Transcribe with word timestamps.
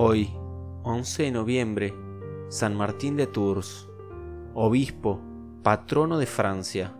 Hoy, 0.00 0.30
11 0.84 1.24
de 1.24 1.30
noviembre, 1.32 1.92
San 2.50 2.76
Martín 2.76 3.16
de 3.16 3.26
Tours, 3.26 3.88
obispo, 4.54 5.20
patrono 5.64 6.18
de 6.18 6.26
Francia. 6.26 6.94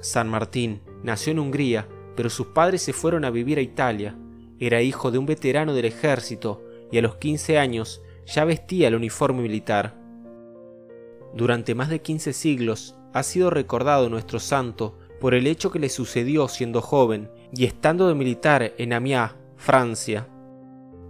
San 0.00 0.28
Martín 0.28 0.82
nació 1.04 1.30
en 1.30 1.38
Hungría, 1.38 1.86
pero 2.16 2.28
sus 2.28 2.48
padres 2.48 2.82
se 2.82 2.92
fueron 2.92 3.24
a 3.24 3.30
vivir 3.30 3.58
a 3.58 3.62
Italia. 3.62 4.18
Era 4.58 4.82
hijo 4.82 5.12
de 5.12 5.18
un 5.18 5.26
veterano 5.26 5.74
del 5.74 5.84
ejército 5.84 6.64
y 6.90 6.98
a 6.98 7.02
los 7.02 7.14
15 7.18 7.56
años 7.56 8.02
ya 8.26 8.44
vestía 8.44 8.88
el 8.88 8.96
uniforme 8.96 9.42
militar. 9.42 9.94
Durante 11.34 11.76
más 11.76 11.88
de 11.88 12.02
15 12.02 12.32
siglos 12.32 12.96
ha 13.12 13.22
sido 13.22 13.48
recordado 13.50 14.10
nuestro 14.10 14.40
santo 14.40 14.98
por 15.20 15.34
el 15.34 15.46
hecho 15.46 15.70
que 15.70 15.78
le 15.78 15.88
sucedió 15.88 16.48
siendo 16.48 16.82
joven 16.82 17.30
y 17.52 17.64
estando 17.64 18.08
de 18.08 18.16
militar 18.16 18.72
en 18.76 18.92
Amiens, 18.92 19.36
Francia. 19.54 20.33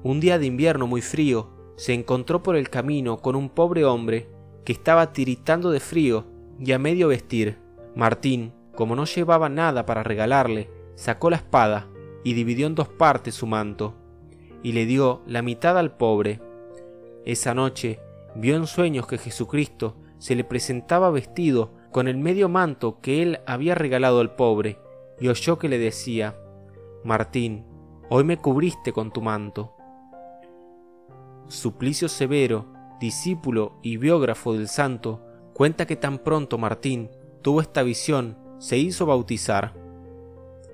Un 0.05 0.21
día 0.21 0.39
de 0.39 0.45
invierno 0.45 0.87
muy 0.87 1.01
frío, 1.01 1.49
se 1.77 1.95
encontró 1.95 2.43
por 2.43 2.57
el 2.57 2.69
camino 2.69 3.23
con 3.23 3.35
un 3.35 3.49
pobre 3.49 3.87
hombre 3.87 4.29
que 4.63 4.75
estaba 4.75 5.15
tiritando 5.15 5.71
de 5.71 5.81
frío 5.81 6.27
y 6.61 6.73
a 6.73 6.79
medio 6.79 7.09
vestir. 7.09 7.57
Martín, 7.97 8.53
como 8.75 8.97
no 8.97 9.07
llevaba 9.07 9.49
nada 9.49 9.87
para 9.87 10.03
regalarle, 10.03 10.69
sacó 10.95 11.31
la 11.31 11.37
espada 11.37 11.89
y 12.23 12.35
dividió 12.35 12.67
en 12.67 12.75
dos 12.75 12.89
partes 12.89 13.35
su 13.35 13.47
manto, 13.47 13.95
y 14.63 14.73
le 14.73 14.85
dio 14.85 15.23
la 15.27 15.41
mitad 15.41 15.79
al 15.79 15.97
pobre. 15.97 16.43
Esa 17.25 17.55
noche 17.55 17.99
vio 18.35 18.57
en 18.57 18.67
sueños 18.67 19.07
que 19.07 19.17
Jesucristo 19.17 19.97
se 20.19 20.35
le 20.35 20.45
presentaba 20.45 21.11
vestido 21.11 21.73
con 21.91 22.09
el 22.09 22.19
medio 22.19 22.51
manto 22.51 23.01
que 23.01 23.23
él 23.23 23.41
había 23.47 23.75
regalado 23.75 24.21
al 24.21 24.35
pobre, 24.35 24.79
y 25.19 25.29
oyó 25.29 25.59
que 25.59 25.71
le 25.71 25.79
decía, 25.79 26.37
Martín, 27.05 27.65
hoy 28.11 28.25
me 28.25 28.37
cubriste 28.37 28.93
con 28.93 29.11
tu 29.11 29.23
manto. 29.23 29.75
Suplicio 31.49 32.09
Severo, 32.09 32.67
discípulo 33.01 33.79
y 33.83 33.99
biógrafo 33.99 34.55
del 34.55 34.69
santo, 34.69 35.21
cuenta 35.53 35.87
que 35.87 35.97
tan 35.97 36.19
pronto 36.19 36.57
Martín 36.59 37.11
tuvo 37.43 37.61
esta 37.61 37.83
visión, 37.83 38.39
se 38.59 38.79
hizo 38.79 39.05
bautizar. 39.05 39.75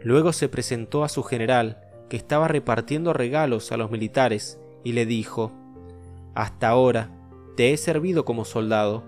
Luego 0.02 0.32
se 0.32 0.48
presentó 0.48 1.02
a 1.02 1.08
su 1.08 1.24
general, 1.24 1.82
que 2.08 2.16
estaba 2.16 2.48
repartiendo 2.48 3.12
regalos 3.12 3.72
a 3.72 3.76
los 3.76 3.90
militares, 3.90 4.60
y 4.84 4.92
le 4.92 5.06
dijo, 5.06 5.52
Hasta 6.34 6.68
ahora 6.68 7.10
te 7.56 7.72
he 7.72 7.76
servido 7.76 8.24
como 8.24 8.44
soldado, 8.44 9.04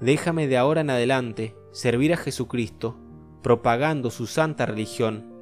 déjame 0.00 0.46
de 0.46 0.58
ahora 0.58 0.82
en 0.82 0.90
adelante 0.90 1.56
servir 1.72 2.12
a 2.12 2.18
Jesucristo, 2.18 2.96
propagando 3.42 4.10
su 4.10 4.26
santa 4.26 4.66
religión. 4.66 5.32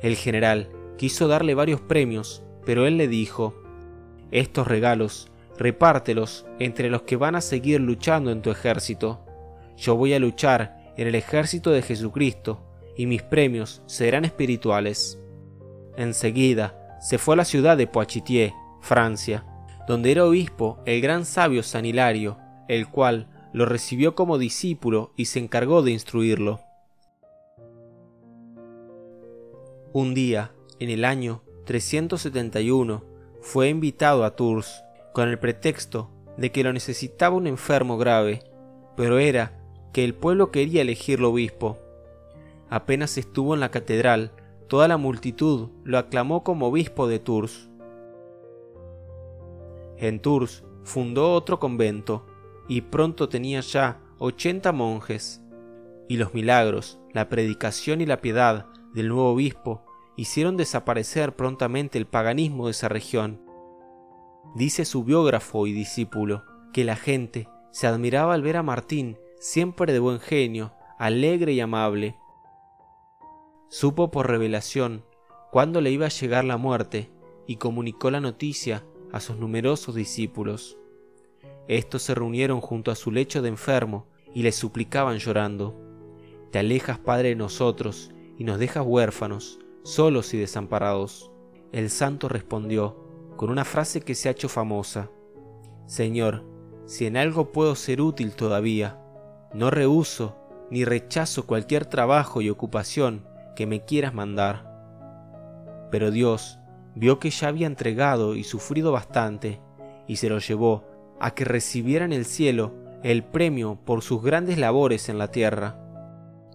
El 0.00 0.14
general 0.14 0.70
quiso 0.96 1.26
darle 1.26 1.54
varios 1.54 1.80
premios, 1.80 2.44
pero 2.64 2.86
él 2.86 2.96
le 2.96 3.08
dijo, 3.08 3.54
estos 4.30 4.66
regalos, 4.66 5.30
repártelos 5.58 6.46
entre 6.58 6.90
los 6.90 7.02
que 7.02 7.16
van 7.16 7.34
a 7.34 7.40
seguir 7.40 7.80
luchando 7.80 8.30
en 8.30 8.42
tu 8.42 8.50
ejército. 8.50 9.24
Yo 9.76 9.96
voy 9.96 10.14
a 10.14 10.18
luchar 10.18 10.92
en 10.96 11.08
el 11.08 11.14
ejército 11.14 11.70
de 11.70 11.82
Jesucristo, 11.82 12.62
y 12.96 13.06
mis 13.06 13.22
premios 13.22 13.82
serán 13.86 14.24
espirituales. 14.24 15.18
Enseguida 15.96 16.98
se 17.00 17.18
fue 17.18 17.34
a 17.34 17.36
la 17.36 17.44
ciudad 17.44 17.76
de 17.76 17.86
Poitiers, 17.86 18.54
Francia, 18.80 19.44
donde 19.86 20.12
era 20.12 20.24
obispo 20.24 20.78
el 20.86 21.00
gran 21.00 21.24
sabio 21.24 21.62
San 21.62 21.84
Hilario, 21.84 22.38
el 22.68 22.88
cual 22.88 23.28
lo 23.52 23.66
recibió 23.66 24.14
como 24.14 24.38
discípulo 24.38 25.12
y 25.16 25.26
se 25.26 25.38
encargó 25.38 25.82
de 25.82 25.92
instruirlo. 25.92 26.60
Un 29.92 30.14
día, 30.14 30.52
en 30.78 30.90
el 30.90 31.04
año 31.04 31.42
371, 31.64 33.04
fue 33.46 33.68
invitado 33.68 34.24
a 34.24 34.34
Tours 34.34 34.82
con 35.12 35.28
el 35.28 35.38
pretexto 35.38 36.10
de 36.36 36.50
que 36.50 36.64
lo 36.64 36.72
necesitaba 36.72 37.36
un 37.36 37.46
enfermo 37.46 37.96
grave, 37.96 38.42
pero 38.96 39.20
era 39.20 39.56
que 39.92 40.04
el 40.04 40.16
pueblo 40.16 40.50
quería 40.50 40.82
elegirlo 40.82 41.30
obispo. 41.30 41.78
Apenas 42.70 43.16
estuvo 43.16 43.54
en 43.54 43.60
la 43.60 43.70
catedral, 43.70 44.32
toda 44.66 44.88
la 44.88 44.96
multitud 44.96 45.68
lo 45.84 45.96
aclamó 45.96 46.42
como 46.42 46.66
obispo 46.66 47.06
de 47.06 47.20
Tours. 47.20 47.70
En 49.96 50.18
Tours 50.18 50.64
fundó 50.82 51.32
otro 51.32 51.60
convento 51.60 52.26
y 52.66 52.80
pronto 52.80 53.28
tenía 53.28 53.60
ya 53.60 54.00
ochenta 54.18 54.72
monjes, 54.72 55.40
y 56.08 56.16
los 56.16 56.34
milagros, 56.34 56.98
la 57.12 57.28
predicación 57.28 58.00
y 58.00 58.06
la 58.06 58.20
piedad 58.20 58.66
del 58.92 59.06
nuevo 59.06 59.30
obispo 59.30 59.85
hicieron 60.16 60.56
desaparecer 60.56 61.36
prontamente 61.36 61.98
el 61.98 62.06
paganismo 62.06 62.66
de 62.66 62.72
esa 62.72 62.88
región. 62.88 63.40
Dice 64.54 64.84
su 64.84 65.04
biógrafo 65.04 65.66
y 65.66 65.72
discípulo 65.72 66.44
que 66.72 66.84
la 66.84 66.96
gente 66.96 67.48
se 67.70 67.86
admiraba 67.86 68.34
al 68.34 68.42
ver 68.42 68.56
a 68.56 68.62
Martín 68.62 69.18
siempre 69.38 69.92
de 69.92 69.98
buen 69.98 70.18
genio, 70.18 70.72
alegre 70.98 71.52
y 71.52 71.60
amable. 71.60 72.16
Supo 73.68 74.10
por 74.10 74.28
revelación 74.28 75.04
cuándo 75.50 75.80
le 75.80 75.90
iba 75.90 76.06
a 76.06 76.10
llegar 76.10 76.44
la 76.44 76.56
muerte 76.56 77.10
y 77.46 77.56
comunicó 77.56 78.10
la 78.10 78.20
noticia 78.20 78.84
a 79.12 79.20
sus 79.20 79.36
numerosos 79.36 79.94
discípulos. 79.94 80.78
Estos 81.68 82.02
se 82.02 82.14
reunieron 82.14 82.60
junto 82.60 82.90
a 82.90 82.94
su 82.94 83.10
lecho 83.10 83.42
de 83.42 83.48
enfermo 83.48 84.06
y 84.34 84.42
le 84.42 84.52
suplicaban 84.52 85.18
llorando, 85.18 85.74
Te 86.50 86.58
alejas, 86.58 86.98
Padre, 86.98 87.30
de 87.30 87.36
nosotros 87.36 88.10
y 88.38 88.44
nos 88.44 88.58
dejas 88.58 88.84
huérfanos, 88.86 89.58
solos 89.86 90.34
y 90.34 90.38
desamparados. 90.38 91.30
El 91.70 91.90
santo 91.90 92.28
respondió 92.28 92.96
con 93.36 93.50
una 93.50 93.64
frase 93.64 94.00
que 94.00 94.16
se 94.16 94.28
ha 94.28 94.32
hecho 94.32 94.48
famosa, 94.48 95.10
Señor, 95.86 96.44
si 96.86 97.06
en 97.06 97.16
algo 97.16 97.52
puedo 97.52 97.76
ser 97.76 98.00
útil 98.00 98.34
todavía, 98.34 98.98
no 99.54 99.70
rehuso 99.70 100.36
ni 100.72 100.84
rechazo 100.84 101.46
cualquier 101.46 101.86
trabajo 101.86 102.40
y 102.40 102.50
ocupación 102.50 103.28
que 103.54 103.68
me 103.68 103.84
quieras 103.84 104.12
mandar. 104.12 105.88
Pero 105.92 106.10
Dios 106.10 106.58
vio 106.96 107.20
que 107.20 107.30
ya 107.30 107.46
había 107.46 107.68
entregado 107.68 108.34
y 108.34 108.42
sufrido 108.42 108.90
bastante, 108.90 109.60
y 110.08 110.16
se 110.16 110.28
lo 110.28 110.40
llevó 110.40 110.84
a 111.20 111.30
que 111.32 111.44
recibiera 111.44 112.04
en 112.04 112.12
el 112.12 112.24
cielo 112.24 112.74
el 113.04 113.22
premio 113.22 113.78
por 113.84 114.02
sus 114.02 114.20
grandes 114.20 114.58
labores 114.58 115.08
en 115.08 115.18
la 115.18 115.30
tierra. 115.30 115.78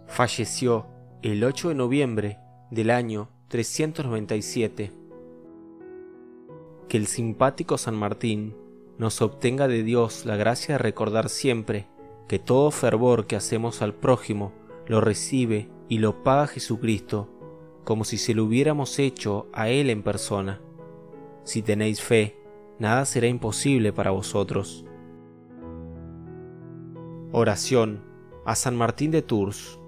Falleció 0.08 0.88
el 1.22 1.42
8 1.46 1.70
de 1.70 1.76
noviembre 1.76 2.40
del 2.72 2.90
año 2.90 3.30
397. 3.50 4.92
Que 6.88 6.98
el 6.98 7.06
simpático 7.06 7.78
San 7.78 7.96
Martín 7.96 8.56
nos 8.98 9.22
obtenga 9.22 9.68
de 9.68 9.84
Dios 9.84 10.26
la 10.26 10.38
gracia 10.38 10.76
de 10.76 10.80
recordar 10.80 11.30
siempre 11.30 11.88
que 12.30 12.40
todo 12.40 12.72
fervor 12.72 13.28
que 13.28 13.36
hacemos 13.36 13.82
al 13.82 13.94
prójimo 13.94 14.54
lo 14.88 15.02
recibe 15.02 15.70
y 15.90 15.98
lo 15.98 16.24
paga 16.24 16.48
Jesucristo, 16.48 17.30
como 17.84 18.06
si 18.06 18.18
se 18.18 18.34
lo 18.34 18.46
hubiéramos 18.46 19.00
hecho 19.00 19.48
a 19.52 19.68
Él 19.68 19.90
en 19.90 20.02
persona. 20.02 20.62
Si 21.44 21.62
tenéis 21.62 22.02
fe, 22.02 22.38
nada 22.80 23.04
será 23.04 23.28
imposible 23.28 23.92
para 23.92 24.12
vosotros. 24.12 24.86
Oración 27.34 28.02
a 28.46 28.56
San 28.56 28.78
Martín 28.78 29.12
de 29.12 29.22
Tours. 29.22 29.81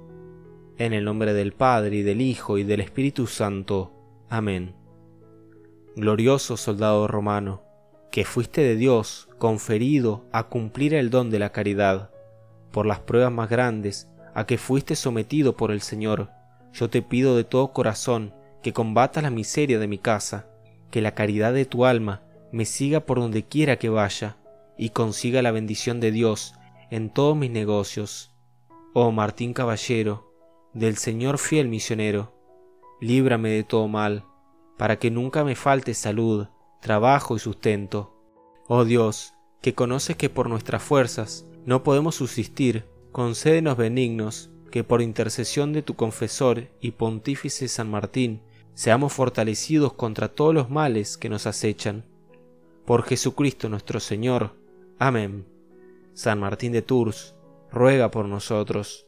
En 0.77 0.93
el 0.93 1.05
nombre 1.05 1.33
del 1.33 1.53
Padre, 1.53 1.97
y 1.97 2.01
del 2.01 2.19
Hijo, 2.21 2.57
y 2.57 2.63
del 2.63 2.79
Espíritu 2.79 3.27
Santo. 3.27 3.91
Amén. 4.29 4.75
Glorioso 5.95 6.57
soldado 6.57 7.07
romano, 7.07 7.61
que 8.11 8.25
fuiste 8.25 8.61
de 8.61 8.75
Dios 8.75 9.29
conferido 9.37 10.25
a 10.31 10.49
cumplir 10.49 10.95
el 10.95 11.11
don 11.11 11.29
de 11.29 11.37
la 11.37 11.51
caridad, 11.51 12.09
por 12.71 12.87
las 12.87 12.99
pruebas 12.99 13.31
más 13.31 13.49
grandes 13.49 14.09
a 14.33 14.45
que 14.47 14.57
fuiste 14.57 14.95
sometido 14.95 15.55
por 15.55 15.69
el 15.69 15.81
Señor, 15.81 16.31
yo 16.73 16.89
te 16.89 17.03
pido 17.03 17.37
de 17.37 17.43
todo 17.43 17.71
corazón 17.71 18.33
que 18.63 18.73
combatas 18.73 19.21
la 19.21 19.29
miseria 19.29 19.77
de 19.77 19.87
mi 19.87 19.99
casa, 19.99 20.47
que 20.89 21.01
la 21.01 21.13
caridad 21.13 21.53
de 21.53 21.65
tu 21.65 21.85
alma 21.85 22.23
me 22.51 22.65
siga 22.65 23.01
por 23.01 23.19
donde 23.19 23.43
quiera 23.43 23.77
que 23.77 23.89
vaya 23.89 24.37
y 24.75 24.89
consiga 24.89 25.43
la 25.43 25.51
bendición 25.51 25.99
de 25.99 26.11
Dios 26.11 26.55
en 26.89 27.11
todos 27.11 27.37
mis 27.37 27.51
negocios. 27.51 28.31
Oh 28.93 29.11
Martín 29.11 29.53
Caballero, 29.53 30.32
del 30.73 30.97
Señor 30.97 31.37
fiel 31.37 31.67
misionero, 31.67 32.33
líbrame 32.99 33.49
de 33.49 33.63
todo 33.63 33.87
mal, 33.87 34.25
para 34.77 34.97
que 34.97 35.11
nunca 35.11 35.43
me 35.43 35.55
falte 35.55 35.93
salud, 35.93 36.47
trabajo 36.81 37.35
y 37.35 37.39
sustento. 37.39 38.15
Oh 38.67 38.85
Dios, 38.85 39.33
que 39.61 39.73
conoces 39.73 40.15
que 40.15 40.29
por 40.29 40.49
nuestras 40.49 40.81
fuerzas 40.81 41.45
no 41.65 41.83
podemos 41.83 42.15
subsistir, 42.15 42.85
concédenos 43.11 43.77
benignos, 43.77 44.49
que 44.71 44.83
por 44.83 45.01
intercesión 45.01 45.71
de 45.71 45.83
tu 45.83 45.95
confesor 45.95 46.67
y 46.81 46.91
pontífice 46.91 47.67
San 47.67 47.91
Martín, 47.91 48.41
seamos 48.73 49.13
fortalecidos 49.13 49.93
contra 49.93 50.29
todos 50.29 50.53
los 50.53 50.69
males 50.69 51.17
que 51.17 51.29
nos 51.29 51.45
acechan 51.45 52.05
por 52.85 53.03
Jesucristo 53.03 53.69
nuestro 53.69 53.99
Señor. 53.99 54.55
Amén. 54.99 55.45
San 56.13 56.39
Martín 56.39 56.71
de 56.71 56.81
Tours, 56.81 57.35
ruega 57.71 58.11
por 58.11 58.25
nosotros, 58.27 59.07